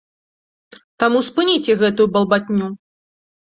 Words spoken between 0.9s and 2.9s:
Таму спыніце гэтую балбатню!